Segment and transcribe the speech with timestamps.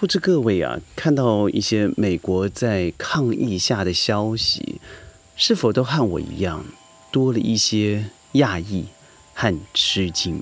[0.00, 4.80] 不知各位啊，看到一些美国在抗议下的消息，
[5.34, 6.64] 是否都和我一样，
[7.10, 8.86] 多了一些讶异
[9.34, 10.40] 和吃惊？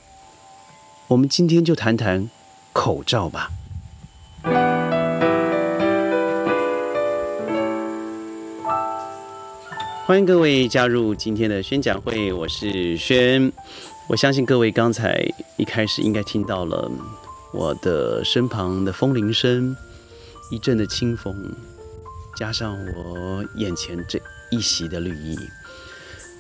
[1.09, 2.29] 我们今天就谈谈
[2.75, 3.51] 口罩吧。
[10.05, 13.51] 欢迎各位加入今天的宣讲会，我是轩。
[14.07, 15.27] 我相信各位刚才
[15.57, 16.91] 一开始应该听到了
[17.57, 19.75] 我的身旁的风铃声，
[20.51, 21.35] 一阵的清风，
[22.37, 24.21] 加上我眼前这
[24.51, 25.39] 一袭的绿意。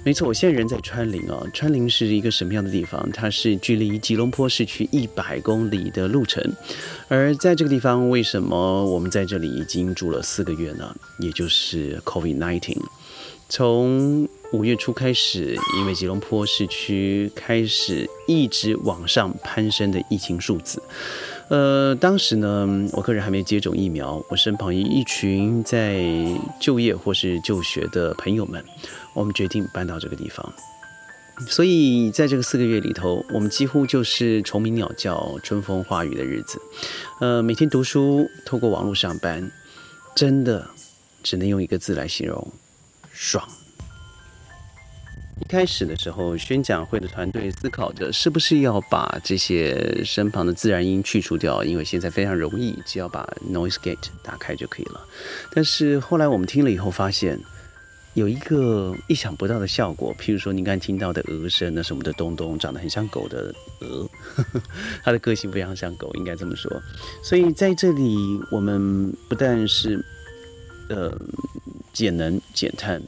[0.04, 1.42] 没错，我现在人在川林啊。
[1.54, 3.10] 川林是一个什么样的地方？
[3.12, 6.52] 它是距离吉隆坡市区一百公里的路程。
[7.08, 10.94] 而在这个地方，为什么我们在这里已经住了四个月呢？
[11.18, 12.76] 也就是 COVID-19。
[13.48, 20.82] 从五月初开始，因为吉隆坡市区开始一直往上攀升的疫情数字，
[21.48, 26.04] 呃，当时呢，我个人还没接种疫苗，我身旁一群在
[26.60, 28.64] 就业或是就学的朋友们，
[29.14, 30.52] 我们决定搬到这个地方。
[31.46, 36.60] 所以在这个四个月里头，我们几乎就是虫鸣鸟叫、春风化雨的日子。
[37.20, 39.50] 呃，每天读书，透过网络上班，
[40.14, 40.66] 真的
[41.22, 42.52] 只能用一个字来形容。
[43.16, 43.42] 爽。
[45.40, 55.00] 一开始的时候，宣讲会的团队思考着是不是要把这些身旁的自然音去除掉，因为现在非常容易，只要把 noise gate 打开就可以了。
[55.52, 57.38] 但是后来我们听了以后，发现
[58.14, 64.08] 有一个意想不到的效果，譬如说您刚才听到的鹅声，那是我们的东东，长得很像狗的鹅，
[65.04, 66.70] 它的个性非常像狗，应该这么说。
[67.22, 68.16] 所以在这里，
[68.50, 70.04] 我们不但是
[70.88, 71.16] 呃。
[71.96, 73.02] 减能减碳，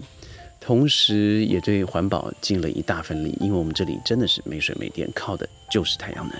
[0.61, 3.37] 同时也对环保尽了一大份力。
[3.41, 6.37] 因为我们这里真的是没水没电，靠的就是太阳能。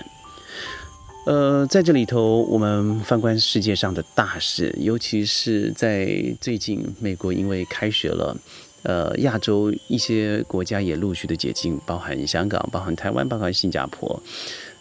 [1.25, 6.07] 呃，在这里头，我们翻观世界上的大事，尤其是在
[6.41, 8.35] 最近，美国因为开学了，
[8.83, 14.19] 呃，亚洲一些国家也陆续的解禁，包含香港、包含台湾、包含新加坡。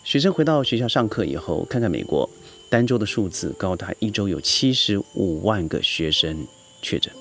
[0.04, 2.26] 学生回到学校上课以后，看看美国
[2.70, 6.46] 单周的数字，高达一周有七十五万个学生
[6.80, 7.12] 确诊。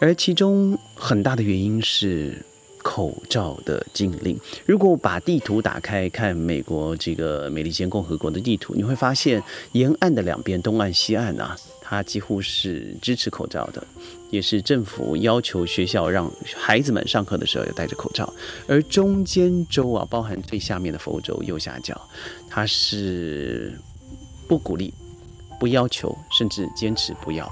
[0.00, 2.44] 而其中很大的原因是
[2.82, 4.38] 口罩的禁令。
[4.66, 13.82] 如果把地图打开看美国这个美利坚共和国的地图，你会发现沿岸的两边，东岸、西岸啊，它几乎是支持口罩的，
[14.30, 18.30] 也是政府要求学校让孩子们上课的时候要戴着口罩。
[18.66, 21.98] 而中间州啊，包含最下面的佛州右下角，
[22.50, 23.72] 它是
[24.46, 24.92] 不鼓励、
[25.58, 27.50] 不要求，甚至坚持不要。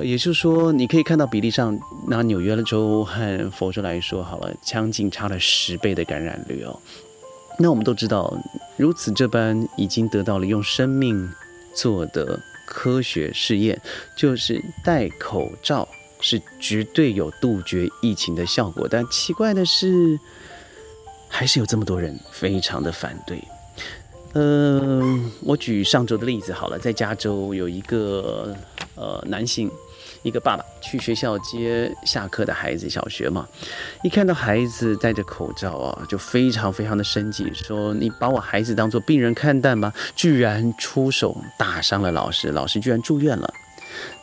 [0.00, 1.76] 也就是说，你可以看到比例上，
[2.06, 6.78] 拿纽约州和佛州来说，好了，将近差了十倍的感染率哦。
[7.58, 8.32] 那我们都知道，
[8.76, 11.28] 如此这般已经得到了用生命
[11.74, 13.80] 做的科学试验，
[14.16, 15.88] 就是戴口罩
[16.20, 18.86] 是绝对有杜绝疫情的效果。
[18.88, 20.16] 但奇怪的是，
[21.26, 23.42] 还是有这么多人非常的反对。
[24.34, 28.54] 嗯，我举上周的例子好了，在加州有一个
[28.94, 29.68] 呃男性。
[30.22, 33.46] 一个爸爸去学校接下课的孩子，小学嘛，
[34.02, 43.52] 一看到孩子戴着口罩啊，就非常非常的生气，说：“你把我孩子当做病人看待吗？”居然出手打伤了老师，老师居然住院了。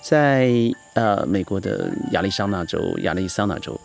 [0.02, 0.52] 在
[0.94, 3.80] 呃美国的亚利桑那州，亚利桑那州，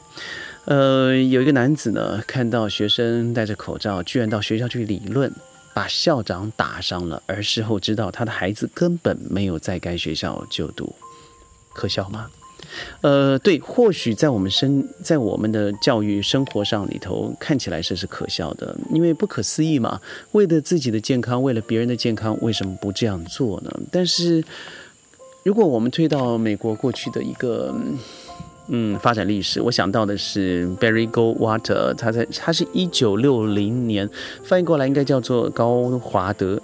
[0.66, 5.32] 呃有一个男子呢，看到学生戴着口罩，居然到学校去理论，
[5.72, 10.94] 把校长打伤了，而事后知道他的孩子根本没有在该学校就读。
[11.72, 12.28] 可笑吗？
[13.00, 20.00] 呃，对，或许在我们生在我们的教育生活上里头，看起来这是可笑的，因为不可思议嘛。
[20.32, 23.70] 为了自己的健康，为了别人的健康，为什么不这样做呢？
[23.90, 24.44] 但是，
[25.42, 27.74] 如果我们推到美国过去的一个
[28.68, 34.08] 嗯发展历史，我想到的是 Barry Goldwater，他在他是一九六零年
[34.44, 36.62] 翻译过来应该叫做高华德，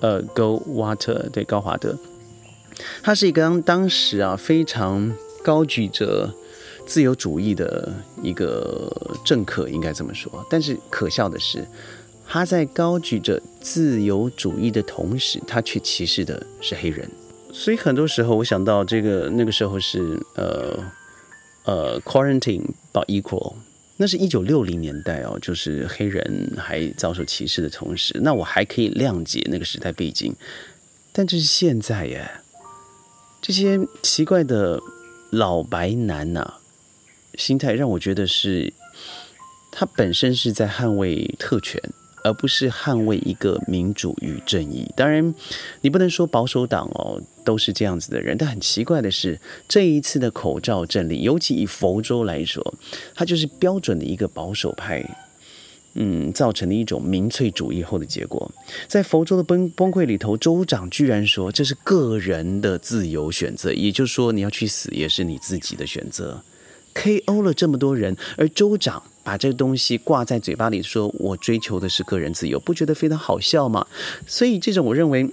[0.00, 1.96] 呃，Goldwater 对高华德。
[3.02, 5.12] 他是一个当时啊非常
[5.42, 6.32] 高举着
[6.86, 7.92] 自由主义的
[8.22, 8.90] 一个
[9.24, 10.44] 政客，应该这么说。
[10.48, 11.66] 但是可笑的是，
[12.26, 17.08] 他在高举着自由主义的同时，他却歧视的是黑人。
[17.52, 20.78] 所以很多时候，我想到这个那个时候是呃
[21.64, 22.62] 呃 quarantine
[22.92, 23.54] 到 equal，
[23.96, 30.34] 那是一九六零年代哦，就是黑人还遭受歧视的同时，那我还可以谅解那个时代背景。
[31.12, 32.30] 但这是现在耶。
[33.40, 34.80] 这些奇怪的
[35.30, 36.54] 老白男呐，
[37.34, 38.72] 心态让我觉得是，
[39.70, 41.80] 他本身是在捍卫特权，
[42.24, 44.90] 而不是捍卫一个民主与正义。
[44.96, 45.32] 当然，
[45.80, 49.38] 你不能说保守党哦都是这样子的人，但很奇怪的是，
[49.68, 52.74] 这一次的口罩阵力，尤其以佛州来说，
[53.14, 55.04] 它就是标准的一个保守派。
[55.98, 58.50] 嗯，造成的一种民粹主义后的结果，
[58.86, 66.42] 在佛州的崩崩溃里头，州长居然说这是个人的自由选择，也就是说你要去死也是你自己的选择。
[66.92, 67.42] K.O.
[67.42, 73.86] 了这么多人，而州长把这个东西挂在嘴巴里，说我追求的是个人自由，不觉得非常好笑吗？
[74.26, 75.30] 所以这种我认为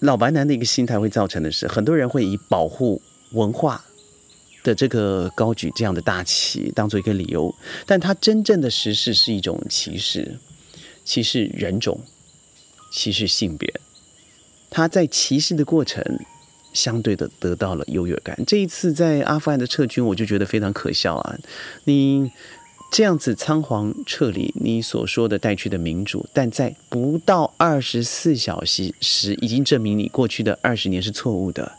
[0.00, 3.02] 老白男的一个心态会造成的是，很多人会以保护
[3.32, 3.84] 文化。
[4.64, 7.54] 的这个高举这样的大旗当做一个理由，
[7.86, 10.36] 但他真正的实事是一种歧视，
[11.04, 12.00] 歧视人种，
[12.90, 13.72] 歧视性别。
[14.70, 16.02] 他在歧视的过程，
[16.72, 18.36] 相对的得到了优越感。
[18.44, 21.38] 这一次在阿富汗的撤军，我就觉得非常可笑啊！
[21.84, 22.32] 你
[22.90, 31.70] 这样子仓皇撤离，你所说的带去的民主，但在不到二十四小时时，已经证明你过去的二十年是错误的。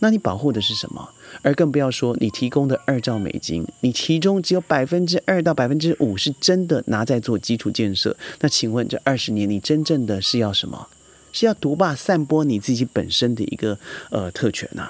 [0.00, 1.08] 那你保护的是什么？
[1.42, 8.16] 而更不要说你提供的二兆美金，你其中只有百分之二到百分之五是真的拿在做基础建设。
[8.40, 10.88] 那请问这二十年你真正的是要什么？
[11.30, 13.78] 是要独霸散播你自己本身的一个
[14.10, 14.88] 呃特权呐？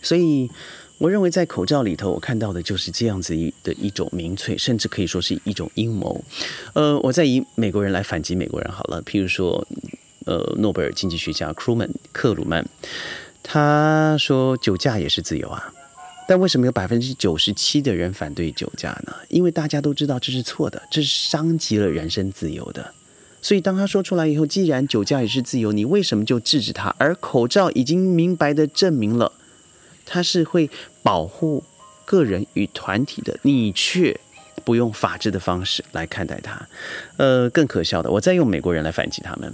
[0.00, 0.50] 所以
[0.98, 6.24] 我认为在口罩里头，我看到的就是这样子一的一种民粹，甚至可以说是一种阴谋。
[6.72, 9.66] 呃，我再以美国人来反击美国人好了，譬如说
[10.24, 12.66] 呃诺贝尔经济学家克鲁曼克鲁曼。
[13.42, 15.72] 他说酒驾也是自由啊，
[16.28, 19.14] 但为什么有百分之九十七的人反对酒驾呢？
[19.28, 22.94] 因为大家都知道这是错的，这是伤及了人身自由的。
[23.42, 26.94] 所以当他说出来以后，既然酒驾也是自由，你为什么就制止他？
[26.96, 29.32] 而口罩已经明白的证明了，
[30.06, 30.70] 它是会
[31.02, 31.64] 保护
[32.04, 34.18] 个人与团体的，你却
[34.64, 36.68] 不用法治的方式来看待它。
[37.16, 39.52] 呃，更可笑的，我再用美国人来反击他们。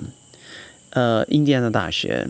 [0.90, 2.28] 呃，印第安纳大学。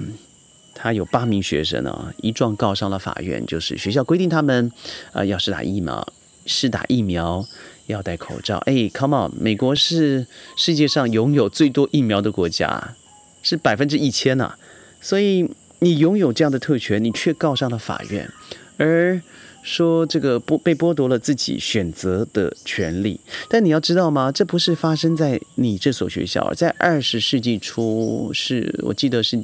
[0.80, 4.70] 他有八名学生呢，一状告上了法院，就是学校规定他们，
[5.12, 6.06] 啊，要是打疫苗，
[6.46, 7.44] 是打疫苗
[7.86, 8.58] 要戴口罩。
[8.58, 10.24] 哎，come on，美国是
[10.56, 12.94] 世界上拥有最多疫苗的国家，
[13.42, 14.54] 是百分之一千呐。
[15.00, 18.30] 所以你拥有这样的特权，你却告上了法院，
[18.76, 19.20] 而
[19.64, 23.18] 说这个剥被剥夺了自己选择的权利。
[23.48, 24.30] 但你要知道吗？
[24.30, 29.42] 这不是发生在你这所学校，在二十世纪初，是我记得是。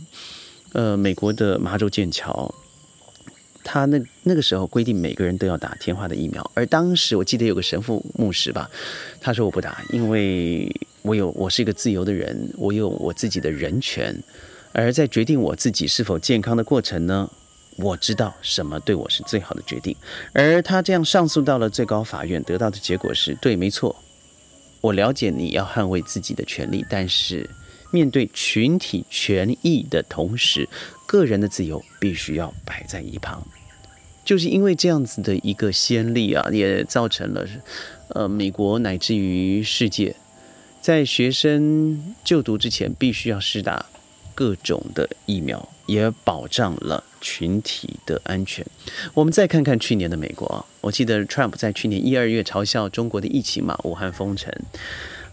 [0.74, 2.52] 呃，美国的麻州剑桥，
[3.62, 8.68] 他那那个时候规定每个人都要打天花的疫苗，而当时我记得有个神父牧师吧，
[9.20, 10.68] 他说我不打，因为
[11.02, 14.20] 我有我是一个自由的人，我有我自己的人权，
[14.72, 17.30] 而在决定我自己是否健康的过程呢，
[17.76, 19.94] 我知道什么对我是最好的决定，
[20.32, 23.94] 而他这样上诉到了最高法院，得到的结果是对，没错，
[24.80, 27.48] 我了解你要捍卫自己的权利，但是。
[27.94, 30.68] 面对群体权益的同时，
[31.06, 33.46] 个人的自由必须要摆在一旁。
[34.24, 37.46] 就是因为这样子的一个先例啊，也造成了，
[38.08, 40.16] 呃，美国乃至于世界，
[40.80, 43.86] 在学生就读之前必须要施打
[44.34, 48.66] 各种的疫苗，也保障了群体的安全。
[49.12, 54.52] 我们再看看去年的美国，我记得 Trump 在去年一二月嘲笑中国的疫情嘛，武汉封城。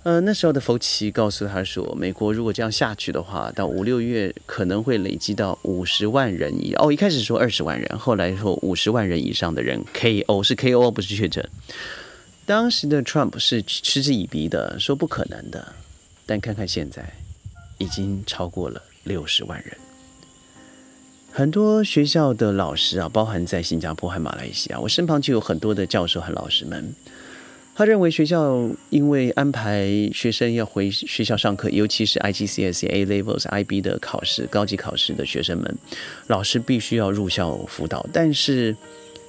[0.03, 11.47] 呃，那时候的福奇告诉他说，美国如果这样下去的话，到五六月可能会累积到五十万人以哦，一开始说二十万人，后来说五十万人以上的人 KO 是 KO 不是确诊。
[12.47, 15.73] 当时的 Trump 是嗤之以鼻的，说不可能的。
[16.25, 17.07] 但看看现在，
[17.77, 19.77] 已经超过了六十万人。
[21.31, 26.91] 很多学校的老师啊，包含在新加坡和马来西亚，我身旁就有很多的教授和老师们。
[27.81, 35.77] 他认为学校因为安排学生要回学校上课，尤其是 IGCSE、A Levels、IB 的考试、高级考试的学生们，
[36.27, 38.05] 老师必须要入校辅导。
[38.13, 38.77] 但是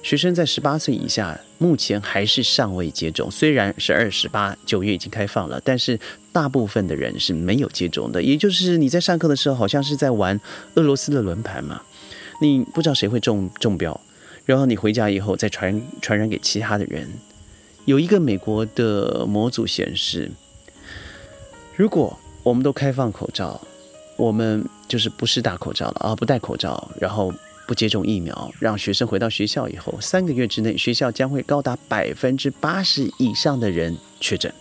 [0.03, 3.31] 学生在十八岁以下，目前还是尚未接种。
[3.31, 5.99] 虽然是二十八九月已经开放了，但是
[6.31, 8.21] 大部分的人是没有接种的。
[8.21, 10.39] 也就是你在上课的时候，好像是在玩
[10.75, 11.81] 俄罗斯的轮盘嘛，
[12.39, 13.99] 你不知道谁会中中标，
[14.45, 17.09] 然后你回家以后再传传染给其他的人。
[17.85, 20.31] 有一个美国的模组显示，
[21.75, 23.59] 如果我们都开放口罩，
[24.15, 27.33] 我们就是不是戴口罩了啊，不戴口罩，然后
[27.67, 34.53] 不接种疫苗，让学生回到学校以后，三个月之内，学校将会高达百分之八十以上的人确诊。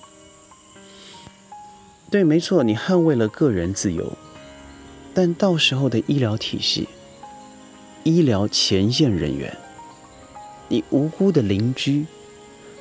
[2.11, 4.13] 对，没错，你捍卫了个人自由，
[5.15, 6.89] 但到时候的医疗体系、
[8.03, 9.57] 医疗前线人员，
[10.69, 12.05] 你无辜的邻居。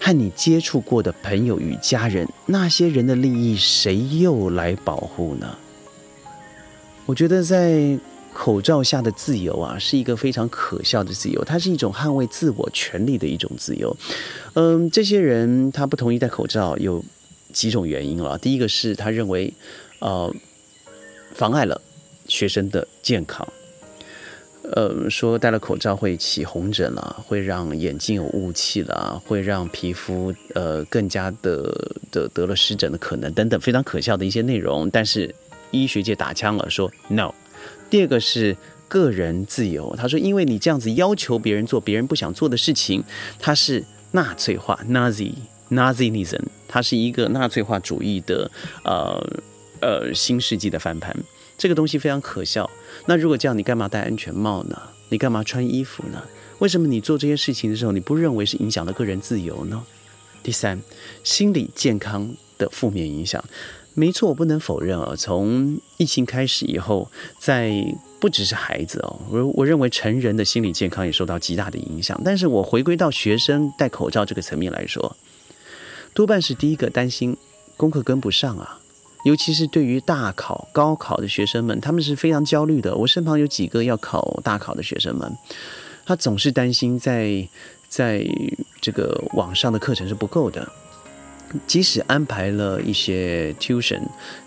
[0.03, 5.55] 和你接触过的朋友与家人，那些人的利益谁又来保护呢？
[7.05, 7.95] 我觉得在
[8.33, 13.95] 口罩下的自由啊，是一个非常可笑的自由，它是一种捍卫自我权利的一种自由。
[14.53, 17.03] 嗯，这些人他不同意戴口罩，有
[17.53, 18.35] 几种原因了。
[18.39, 19.53] 第一个是他认为，
[19.99, 20.33] 呃，
[21.35, 21.79] 妨碍了
[22.27, 23.47] 学生的健康。
[24.75, 31.69] 呃，说戴了口罩会起红疹了，会让眼睛有雾气了，会让皮肤呃更加的
[32.11, 34.89] 的得了湿疹的可能等等，非常可笑的一些内容。
[34.89, 35.33] 但是
[35.71, 37.33] 医学界打枪了，说 no。
[37.89, 38.55] 第二个是
[38.87, 43.03] 个人自由，他说因为你这样子要求别人做别人不想做的事情，
[43.39, 45.33] 它是纳粹化 （Nazi
[45.69, 48.49] Nazism），它是一个纳粹化主义的
[48.85, 49.21] 呃
[49.81, 51.15] 呃新世纪的翻盘。
[51.61, 52.67] 这个东西非常可笑。
[53.05, 54.81] 那如果这样，你干嘛戴安全帽呢？
[55.09, 56.23] 你干嘛穿衣服呢？
[56.57, 59.83] 为什么你做这些事情的时候，你不认为是影响了个人自由呢？
[60.41, 60.81] 第三，
[61.23, 63.43] 心理健康的负面影响。
[63.93, 65.13] 没错，我不能否认啊。
[65.15, 67.71] 从疫情开始以后，在
[68.19, 72.19] 不只是孩子哦，我我认为成人的心理健康也受到极大的影响。
[72.25, 75.15] 但是我回归到学生戴口罩这个层面来说，
[76.15, 77.37] 多半是第一个担心
[77.77, 78.79] 功课跟不上啊。
[79.23, 82.95] 尤其是对于大考、高考的学生们，他们是非常焦虑的。
[82.95, 85.37] 我身旁有几个要考大考的学生们，
[86.05, 87.47] 他总是担心在
[87.87, 88.25] 在
[88.81, 90.67] 这个网上的课程是不够的，
[91.67, 94.01] 即使安排了一些 tuition，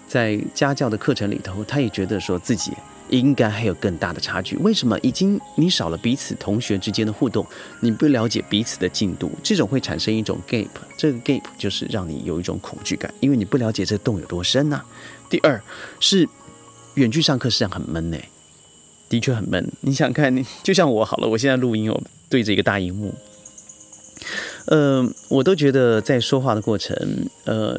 [0.09, 2.73] 在家教的课程里头，他也觉得说自己。
[3.11, 4.57] 应该还有更大的差距。
[4.57, 4.99] 为什么？
[5.01, 7.47] 已经你少了彼此同学之间的互动，
[7.81, 10.69] 你不了解彼此的进度，这种会产生一种 gap。
[10.97, 14.83] 这个 gap 就是让你有一种恐惧感，因为你不了解这洞有多深呐。
[15.29, 15.63] 第二
[16.01, 16.29] 是
[16.95, 18.19] 远距上课实际上很闷呢，
[19.09, 19.71] 的确很闷。
[19.81, 23.15] 你想看，你就像我好了，我现在录音哦，对着一个大荧幕，
[24.67, 26.97] 呃，我都觉得在说话的过程，
[27.45, 27.79] 呃。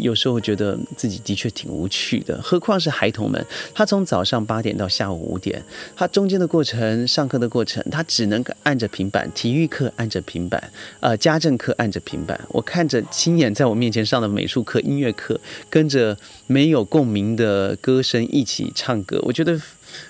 [0.00, 3.44] 有时候觉得自己的确挺无趣的，何况是孩童们。
[3.74, 5.62] 他从早上八点到下午五点，
[5.96, 9.30] 他中间的过程、上课的过程，他只能按着平板。
[9.34, 12.40] 体育课按着平板，呃，家政课按着平板。
[12.48, 15.38] 我看着亲眼在我面前上的美术课、音乐课，
[15.68, 19.60] 跟着没有共鸣的歌声一起唱歌，我觉得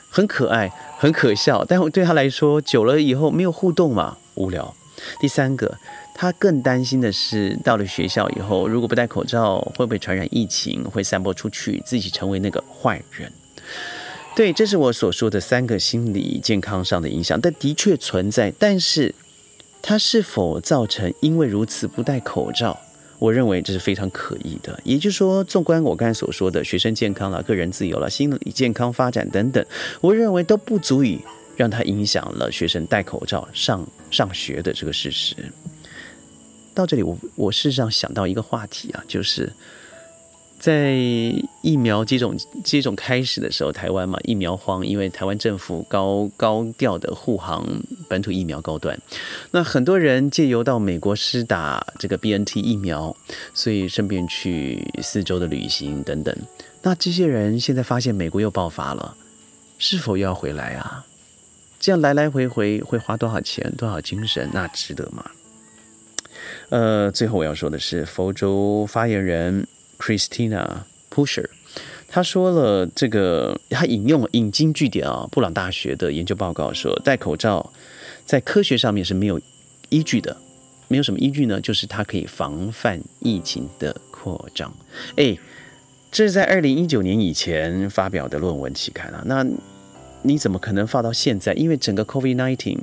[0.08, 1.64] 很可爱、很可笑。
[1.64, 4.74] 但我对他来说，久了以后没有互动嘛，无聊。
[5.20, 5.76] 第三个。
[6.20, 13.30] 他更担心的是，到了学校以后，如果不戴口罩，会不会传染疫情，会散播出去，自己成为那个坏人？
[14.34, 18.52] 对，这是我所说的三个心理健康上的影响，但的确存在。
[18.58, 19.14] 但是，
[19.80, 22.76] 它是否造成因为如此不戴口罩？
[23.20, 24.80] 我认为这是非常可疑的。
[24.82, 29.64] 也就是说，纵观我刚才所说的学生健康了、个人自由了、心理健康发展等等，
[30.00, 31.20] 我认为都不足以
[31.58, 35.34] 让它影响了学生戴口罩上上学的这个事实。
[36.72, 39.52] 到这里，我我事实上想到一个话题啊，就是
[40.60, 40.92] 在
[41.60, 47.66] 疫苗接种接种开始的时候，台湾嘛疫苗荒，因为台湾政府高高调的护航
[48.08, 48.96] 本土疫苗高端，
[49.50, 53.16] 那很多人借由到美国施打这个 B N T 疫苗，
[53.52, 56.32] 所以顺便去四周的旅行等等。
[56.82, 59.16] 那这些人现在发现美国又爆发了，
[59.78, 61.04] 是否又要回来啊？
[61.78, 64.48] 这样来来回回会花多少钱、多少精神？
[64.52, 65.30] 那值得吗？
[66.70, 69.66] 呃，最后我要说的是，佛州发言人
[69.98, 70.66] Christina
[71.10, 71.48] Pusher，
[72.08, 77.72] 他说了这个，他引用引经据典啊，布朗大学的研究报告说，戴口罩
[78.24, 79.40] 在科学上面是没有
[79.88, 80.36] 依据的，
[80.88, 84.72] 没有什么依据呢，就是它可以防范疫情的扩张。
[85.16, 85.36] 哎，
[86.10, 89.44] 这是在二零一九年以前发表的论文期刊啊，那
[90.22, 91.52] 你怎么可能放到现在？
[91.54, 92.78] 因为整个 COVID nineteen。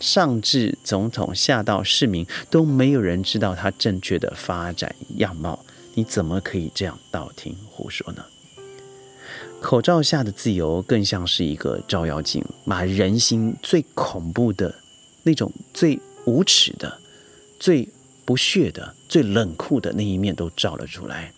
[0.00, 5.64] 上至总统，下到市民，都没有人知道它正确的发展样貌。
[5.94, 8.24] 你怎么可以这样道听胡说呢？
[9.62, 14.74] 口罩下的自由更像是一个照妖镜，把人心最恐怖的
[15.22, 16.98] 那种、最无耻的、
[17.58, 17.88] 最
[18.26, 21.32] 不屑的、最冷酷的那一面都照了出来。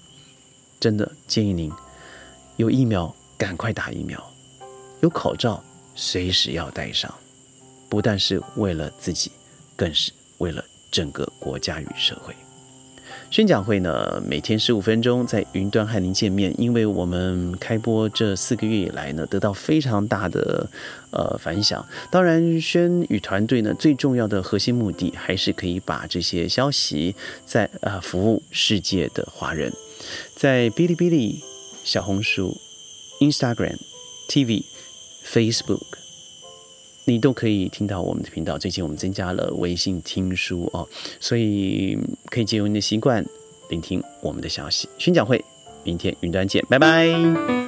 [0.80, 1.70] 真的建议您，
[2.56, 4.20] 有疫苗赶快打疫苗，
[5.06, 5.62] 有口罩
[5.94, 7.12] 随时要戴上。
[7.88, 9.30] 不但是为了自己，
[9.76, 12.34] 更是为了整个国家与社会。
[13.30, 16.52] 宣讲会呢，每天十五分钟，在云端和您见面。
[16.60, 20.68] 因为我们开播这四个月以来呢，得到非常大的
[21.12, 21.86] 呃反响。
[22.10, 29.72] 当然，宣与团队呢，最重要的核心目的，还是可以把这些消息在呃服务世界的华人，
[30.34, 31.40] 在哔哩哔哩、
[31.84, 32.56] 小红书、
[33.20, 33.76] Instagram、
[34.28, 34.64] TV、
[35.26, 35.82] Facebook。
[37.08, 38.58] 你都可以听到我们的频道。
[38.58, 40.88] 最近我们增加了微信听书哦，
[41.20, 41.96] 所以
[42.30, 43.24] 可以借用你的习惯
[43.68, 44.88] 聆听我们的消息。
[44.98, 45.44] 宣讲会，
[45.84, 47.65] 明天云端见，拜拜。